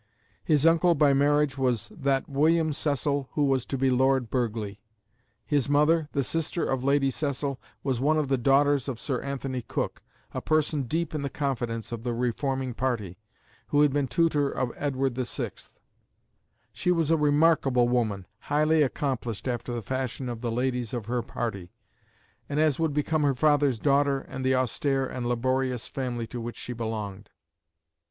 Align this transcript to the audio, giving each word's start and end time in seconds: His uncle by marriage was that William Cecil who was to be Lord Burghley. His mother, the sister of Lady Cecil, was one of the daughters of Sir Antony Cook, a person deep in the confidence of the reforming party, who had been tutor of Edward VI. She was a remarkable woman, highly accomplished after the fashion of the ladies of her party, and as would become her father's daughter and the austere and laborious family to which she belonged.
His 0.43 0.65
uncle 0.65 0.95
by 0.95 1.13
marriage 1.13 1.59
was 1.59 1.89
that 1.89 2.27
William 2.27 2.73
Cecil 2.73 3.29
who 3.33 3.45
was 3.45 3.67
to 3.67 3.77
be 3.77 3.91
Lord 3.91 4.31
Burghley. 4.31 4.81
His 5.45 5.69
mother, 5.69 6.09
the 6.13 6.23
sister 6.23 6.65
of 6.65 6.83
Lady 6.83 7.11
Cecil, 7.11 7.61
was 7.83 8.01
one 8.01 8.17
of 8.17 8.27
the 8.27 8.39
daughters 8.39 8.87
of 8.87 8.99
Sir 8.99 9.21
Antony 9.21 9.61
Cook, 9.61 10.01
a 10.33 10.41
person 10.41 10.87
deep 10.87 11.13
in 11.13 11.21
the 11.21 11.29
confidence 11.29 11.91
of 11.91 12.01
the 12.01 12.15
reforming 12.15 12.73
party, 12.73 13.19
who 13.67 13.81
had 13.81 13.93
been 13.93 14.07
tutor 14.07 14.49
of 14.49 14.71
Edward 14.75 15.13
VI. 15.15 15.51
She 16.73 16.91
was 16.91 17.11
a 17.11 17.15
remarkable 17.17 17.87
woman, 17.87 18.25
highly 18.39 18.81
accomplished 18.81 19.47
after 19.47 19.71
the 19.71 19.83
fashion 19.83 20.29
of 20.29 20.41
the 20.41 20.51
ladies 20.51 20.95
of 20.95 21.05
her 21.05 21.21
party, 21.21 21.73
and 22.49 22.59
as 22.59 22.79
would 22.79 22.95
become 22.95 23.21
her 23.21 23.35
father's 23.35 23.77
daughter 23.77 24.17
and 24.21 24.43
the 24.43 24.55
austere 24.55 25.05
and 25.05 25.27
laborious 25.27 25.87
family 25.87 26.25
to 26.25 26.41
which 26.41 26.57
she 26.57 26.73
belonged. 26.73 27.29